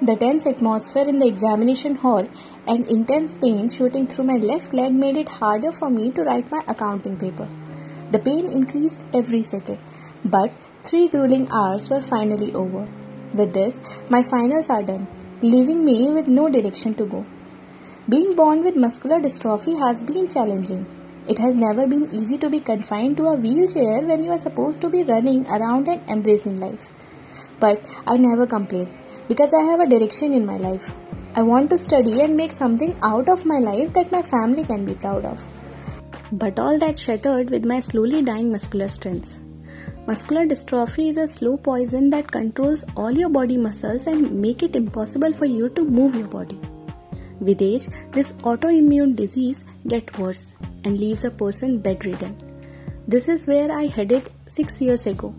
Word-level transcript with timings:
The 0.00 0.14
tense 0.14 0.46
atmosphere 0.46 1.08
in 1.08 1.18
the 1.18 1.26
examination 1.26 1.96
hall 1.96 2.24
and 2.68 2.86
intense 2.86 3.34
pain 3.34 3.68
shooting 3.68 4.06
through 4.06 4.26
my 4.26 4.36
left 4.36 4.72
leg 4.72 4.94
made 4.94 5.16
it 5.16 5.28
harder 5.28 5.72
for 5.72 5.90
me 5.90 6.12
to 6.12 6.22
write 6.22 6.52
my 6.52 6.62
accounting 6.68 7.16
paper. 7.16 7.48
The 8.12 8.20
pain 8.20 8.46
increased 8.46 9.04
every 9.12 9.42
second, 9.42 9.78
but 10.24 10.52
three 10.84 11.08
grueling 11.08 11.48
hours 11.50 11.90
were 11.90 12.00
finally 12.00 12.54
over. 12.54 12.86
With 13.34 13.52
this, 13.54 13.80
my 14.08 14.22
finals 14.22 14.70
are 14.70 14.84
done, 14.84 15.08
leaving 15.42 15.84
me 15.84 16.12
with 16.12 16.28
no 16.28 16.48
direction 16.48 16.94
to 16.94 17.04
go. 17.04 17.26
Being 18.08 18.36
born 18.36 18.62
with 18.62 18.76
muscular 18.76 19.18
dystrophy 19.18 19.80
has 19.80 20.00
been 20.00 20.28
challenging. 20.28 20.86
It 21.26 21.40
has 21.40 21.56
never 21.56 21.88
been 21.88 22.08
easy 22.12 22.38
to 22.38 22.48
be 22.48 22.60
confined 22.60 23.16
to 23.16 23.26
a 23.26 23.34
wheelchair 23.34 24.02
when 24.02 24.22
you 24.22 24.30
are 24.30 24.38
supposed 24.38 24.80
to 24.82 24.90
be 24.90 25.02
running 25.02 25.44
around 25.48 25.88
and 25.88 26.08
embracing 26.08 26.60
life. 26.60 26.88
But 27.58 27.84
I 28.06 28.16
never 28.16 28.46
complain 28.46 28.88
because 29.28 29.54
I 29.54 29.62
have 29.62 29.80
a 29.80 29.86
direction 29.86 30.32
in 30.32 30.44
my 30.44 30.56
life. 30.56 30.92
I 31.34 31.42
want 31.42 31.70
to 31.70 31.78
study 31.78 32.22
and 32.22 32.36
make 32.36 32.52
something 32.52 32.96
out 33.02 33.28
of 33.28 33.44
my 33.44 33.58
life 33.58 33.92
that 33.92 34.10
my 34.10 34.22
family 34.22 34.64
can 34.64 34.84
be 34.84 34.94
proud 34.94 35.24
of. 35.24 35.46
But 36.32 36.58
all 36.58 36.78
that 36.78 36.98
shattered 36.98 37.50
with 37.50 37.64
my 37.64 37.80
slowly 37.80 38.22
dying 38.22 38.50
muscular 38.50 38.88
strength. 38.88 39.40
Muscular 40.06 40.46
dystrophy 40.46 41.10
is 41.10 41.18
a 41.18 41.28
slow 41.28 41.56
poison 41.56 42.08
that 42.10 42.30
controls 42.30 42.84
all 42.96 43.10
your 43.10 43.28
body 43.28 43.58
muscles 43.58 44.06
and 44.06 44.40
make 44.40 44.62
it 44.62 44.74
impossible 44.74 45.34
for 45.34 45.44
you 45.44 45.68
to 45.70 45.84
move 45.84 46.14
your 46.14 46.26
body. 46.26 46.58
With 47.40 47.62
age, 47.62 47.88
this 48.12 48.32
autoimmune 48.32 49.14
disease 49.14 49.64
gets 49.86 50.18
worse 50.18 50.54
and 50.84 50.98
leaves 50.98 51.24
a 51.24 51.30
person 51.30 51.78
bedridden. 51.78 52.34
This 53.06 53.28
is 53.28 53.46
where 53.46 53.70
I 53.70 53.86
headed 53.86 54.30
6 54.46 54.80
years 54.80 55.06
ago. 55.06 55.34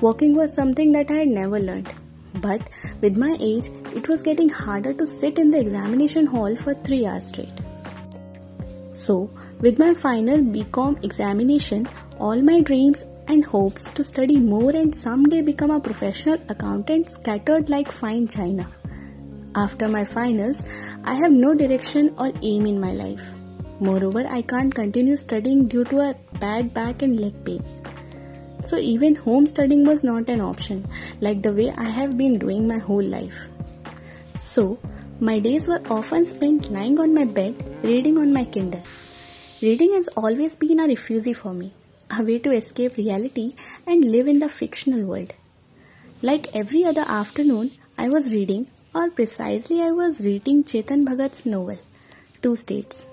Walking 0.00 0.34
was 0.34 0.54
something 0.54 0.92
that 0.92 1.10
I 1.10 1.14
had 1.14 1.28
never 1.28 1.58
learned. 1.58 1.92
But 2.40 2.62
with 3.00 3.16
my 3.16 3.36
age, 3.40 3.70
it 3.94 4.08
was 4.08 4.22
getting 4.22 4.48
harder 4.48 4.92
to 4.94 5.06
sit 5.06 5.38
in 5.38 5.50
the 5.50 5.60
examination 5.60 6.26
hall 6.26 6.56
for 6.56 6.74
3 6.74 7.06
hours 7.06 7.26
straight. 7.26 7.62
So, 8.92 9.30
with 9.60 9.78
my 9.78 9.94
final 9.94 10.38
BCom 10.38 11.02
examination, 11.04 11.88
all 12.18 12.42
my 12.42 12.60
dreams 12.60 13.04
and 13.28 13.44
hopes 13.44 13.88
to 13.90 14.04
study 14.04 14.38
more 14.40 14.70
and 14.70 14.94
someday 14.94 15.40
become 15.40 15.70
a 15.70 15.80
professional 15.80 16.38
accountant 16.48 17.10
scattered 17.10 17.68
like 17.68 17.90
fine 17.90 18.26
china. 18.26 18.66
After 19.54 19.88
my 19.88 20.04
finals, 20.04 20.64
I 21.04 21.14
have 21.14 21.32
no 21.32 21.54
direction 21.54 22.14
or 22.18 22.32
aim 22.42 22.66
in 22.66 22.80
my 22.80 22.92
life. 22.92 23.32
Moreover, 23.80 24.24
I 24.28 24.42
can't 24.42 24.74
continue 24.74 25.16
studying 25.16 25.66
due 25.68 25.84
to 25.84 26.00
a 26.00 26.14
bad 26.38 26.74
back 26.74 27.02
and 27.02 27.18
leg 27.18 27.44
pain. 27.44 27.62
So 28.62 28.76
even 28.76 29.14
home 29.14 29.46
studying 29.46 29.84
was 29.86 30.04
not 30.04 30.28
an 30.28 30.40
option, 30.40 30.86
like 31.20 31.42
the 31.42 31.52
way 31.52 31.70
I 31.70 31.84
have 31.84 32.18
been 32.18 32.38
doing 32.38 32.68
my 32.68 32.78
whole 32.78 33.02
life. 33.02 33.46
So, 34.36 34.78
my 35.18 35.38
days 35.38 35.66
were 35.68 35.82
often 35.90 36.24
spent 36.24 36.70
lying 36.70 36.98
on 37.00 37.14
my 37.14 37.24
bed, 37.24 37.62
reading 37.82 38.18
on 38.18 38.32
my 38.32 38.44
Kindle. 38.44 38.82
Reading 39.62 39.92
has 39.92 40.08
always 40.08 40.56
been 40.56 40.80
a 40.80 40.86
refuge 40.86 41.34
for 41.36 41.54
me, 41.54 41.72
a 42.18 42.22
way 42.22 42.38
to 42.38 42.52
escape 42.52 42.96
reality 42.96 43.54
and 43.86 44.10
live 44.10 44.28
in 44.28 44.38
the 44.38 44.48
fictional 44.48 45.04
world. 45.04 45.32
Like 46.22 46.54
every 46.54 46.84
other 46.84 47.04
afternoon, 47.06 47.72
I 47.96 48.08
was 48.08 48.34
reading, 48.34 48.66
or 48.94 49.10
precisely, 49.10 49.82
I 49.82 49.90
was 49.90 50.24
reading 50.24 50.64
Chetan 50.64 51.04
Bhagat's 51.04 51.46
novel, 51.46 51.78
Two 52.42 52.56
States. 52.56 53.06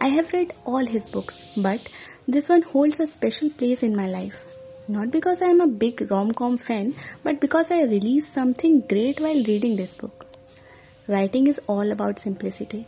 I 0.00 0.08
have 0.08 0.32
read 0.32 0.54
all 0.64 0.84
his 0.84 1.08
books, 1.08 1.44
but 1.56 1.88
this 2.26 2.48
one 2.48 2.62
holds 2.62 2.98
a 2.98 3.06
special 3.06 3.50
place 3.50 3.82
in 3.82 3.94
my 3.94 4.08
life 4.08 4.44
not 4.88 5.10
because 5.10 5.42
I 5.42 5.46
am 5.46 5.60
a 5.60 5.66
big 5.66 6.10
rom 6.10 6.32
com 6.32 6.56
fan, 6.58 6.94
but 7.22 7.40
because 7.40 7.70
I 7.70 7.84
released 7.84 8.32
something 8.32 8.80
great 8.82 9.20
while 9.20 9.44
reading 9.44 9.76
this 9.76 9.94
book. 9.94 10.26
Writing 11.08 11.46
is 11.46 11.60
all 11.66 11.90
about 11.90 12.18
simplicity. 12.18 12.86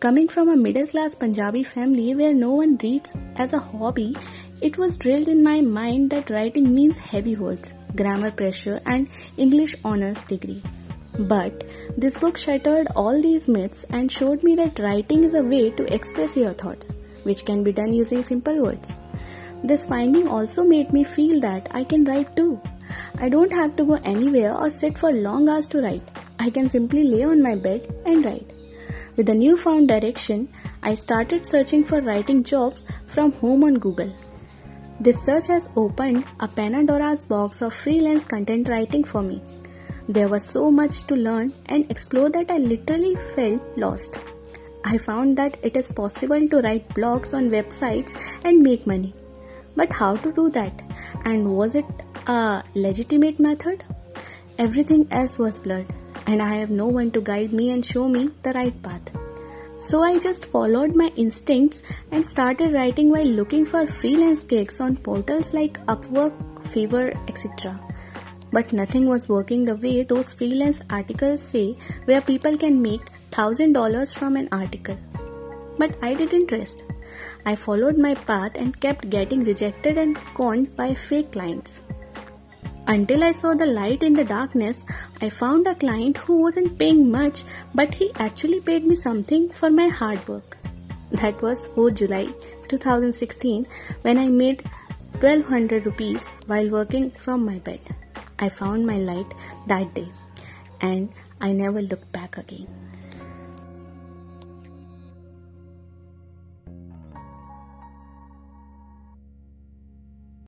Coming 0.00 0.28
from 0.28 0.48
a 0.48 0.56
middle 0.56 0.86
class 0.86 1.14
Punjabi 1.14 1.62
family 1.62 2.14
where 2.14 2.32
no 2.32 2.52
one 2.52 2.78
reads 2.82 3.14
as 3.36 3.52
a 3.52 3.58
hobby, 3.58 4.16
it 4.60 4.78
was 4.78 4.96
drilled 4.96 5.28
in 5.28 5.42
my 5.42 5.60
mind 5.60 6.10
that 6.10 6.30
writing 6.30 6.74
means 6.74 6.96
heavy 6.96 7.36
words, 7.36 7.74
grammar 7.96 8.30
pressure, 8.30 8.80
and 8.86 9.08
English 9.36 9.76
honors 9.84 10.22
degree. 10.22 10.62
But 11.18 11.64
this 11.98 12.18
book 12.18 12.38
shattered 12.38 12.88
all 12.96 13.20
these 13.20 13.46
myths 13.48 13.84
and 13.90 14.10
showed 14.10 14.42
me 14.42 14.54
that 14.56 14.78
writing 14.78 15.24
is 15.24 15.34
a 15.34 15.42
way 15.42 15.70
to 15.70 15.92
express 15.92 16.36
your 16.36 16.54
thoughts, 16.54 16.92
which 17.24 17.44
can 17.44 17.62
be 17.62 17.72
done 17.72 17.92
using 17.92 18.22
simple 18.22 18.62
words. 18.62 18.94
This 19.62 19.86
finding 19.86 20.28
also 20.28 20.64
made 20.64 20.92
me 20.92 21.04
feel 21.04 21.40
that 21.40 21.68
I 21.72 21.84
can 21.84 22.04
write 22.04 22.34
too. 22.36 22.60
I 23.18 23.28
don't 23.28 23.52
have 23.52 23.76
to 23.76 23.84
go 23.84 23.94
anywhere 23.94 24.54
or 24.54 24.70
sit 24.70 24.98
for 24.98 25.12
long 25.12 25.48
hours 25.48 25.66
to 25.68 25.82
write. 25.82 26.02
I 26.38 26.50
can 26.50 26.70
simply 26.70 27.04
lay 27.04 27.24
on 27.24 27.42
my 27.42 27.54
bed 27.54 27.94
and 28.06 28.24
write. 28.24 28.52
With 29.16 29.28
a 29.28 29.34
newfound 29.34 29.88
direction, 29.88 30.48
I 30.82 30.94
started 30.94 31.44
searching 31.44 31.84
for 31.84 32.00
writing 32.00 32.42
jobs 32.42 32.84
from 33.06 33.32
home 33.32 33.64
on 33.64 33.74
Google. 33.74 34.12
This 34.98 35.22
search 35.22 35.46
has 35.48 35.68
opened 35.76 36.24
a 36.40 36.48
Pandora's 36.48 37.22
box 37.22 37.60
of 37.62 37.74
freelance 37.74 38.26
content 38.26 38.68
writing 38.68 39.04
for 39.04 39.22
me. 39.22 39.42
There 40.08 40.28
was 40.28 40.44
so 40.44 40.70
much 40.70 41.04
to 41.04 41.14
learn 41.14 41.52
and 41.66 41.90
explore 41.90 42.30
that 42.30 42.50
I 42.50 42.58
literally 42.58 43.14
felt 43.34 43.62
lost. 43.76 44.18
I 44.84 44.98
found 44.98 45.36
that 45.36 45.58
it 45.62 45.76
is 45.76 45.92
possible 45.92 46.48
to 46.48 46.60
write 46.62 46.88
blogs 46.90 47.34
on 47.34 47.50
websites 47.50 48.18
and 48.44 48.62
make 48.62 48.86
money. 48.86 49.14
But 49.80 49.94
how 49.94 50.14
to 50.16 50.30
do 50.30 50.50
that? 50.50 50.82
And 51.24 51.56
was 51.56 51.74
it 51.74 51.86
a 52.26 52.62
legitimate 52.74 53.40
method? 53.40 53.82
Everything 54.58 55.06
else 55.10 55.38
was 55.38 55.58
blurred, 55.58 55.86
and 56.26 56.42
I 56.42 56.48
have 56.56 56.68
no 56.68 56.88
one 56.96 57.10
to 57.12 57.22
guide 57.22 57.54
me 57.54 57.70
and 57.70 57.86
show 57.92 58.06
me 58.06 58.30
the 58.42 58.52
right 58.52 58.82
path. 58.82 59.10
So 59.78 60.02
I 60.02 60.18
just 60.18 60.50
followed 60.56 60.94
my 60.94 61.06
instincts 61.16 61.80
and 62.10 62.26
started 62.26 62.74
writing 62.74 63.08
while 63.08 63.32
looking 63.38 63.64
for 63.64 63.86
freelance 63.86 64.44
gigs 64.44 64.80
on 64.80 64.98
portals 64.98 65.54
like 65.54 65.80
Upwork, 65.86 66.34
Fiverr, 66.74 67.16
etc. 67.30 67.80
But 68.52 68.74
nothing 68.74 69.06
was 69.06 69.30
working 69.30 69.64
the 69.64 69.76
way 69.76 70.02
those 70.02 70.34
freelance 70.34 70.82
articles 70.90 71.40
say, 71.40 71.78
where 72.04 72.20
people 72.20 72.58
can 72.58 72.82
make 72.82 73.10
$1000 73.30 74.14
from 74.14 74.36
an 74.36 74.50
article. 74.52 74.98
But 75.78 75.96
I 76.02 76.12
didn't 76.12 76.52
rest. 76.52 76.82
I 77.44 77.56
followed 77.56 77.98
my 77.98 78.14
path 78.14 78.52
and 78.56 78.78
kept 78.80 79.10
getting 79.10 79.44
rejected 79.44 79.98
and 79.98 80.16
conned 80.34 80.74
by 80.76 80.94
fake 80.94 81.32
clients. 81.32 81.80
Until 82.86 83.22
I 83.22 83.32
saw 83.32 83.54
the 83.54 83.66
light 83.66 84.02
in 84.02 84.14
the 84.14 84.24
darkness, 84.24 84.84
I 85.20 85.30
found 85.30 85.66
a 85.66 85.74
client 85.74 86.16
who 86.16 86.38
wasn't 86.42 86.78
paying 86.78 87.10
much, 87.10 87.44
but 87.74 87.94
he 87.94 88.10
actually 88.16 88.60
paid 88.60 88.84
me 88.84 88.96
something 88.96 89.48
for 89.50 89.70
my 89.70 89.88
hard 89.88 90.26
work. 90.26 90.56
That 91.12 91.40
was 91.42 91.66
4 91.68 91.90
July 91.90 92.32
2016 92.68 93.66
when 94.02 94.18
I 94.18 94.28
made 94.28 94.62
1200 95.20 95.86
rupees 95.86 96.28
while 96.46 96.70
working 96.70 97.10
from 97.10 97.44
my 97.44 97.58
bed. 97.58 97.80
I 98.38 98.48
found 98.48 98.86
my 98.86 98.96
light 98.96 99.34
that 99.66 99.94
day 99.94 100.08
and 100.80 101.10
I 101.40 101.52
never 101.52 101.82
looked 101.82 102.10
back 102.12 102.38
again. 102.38 102.66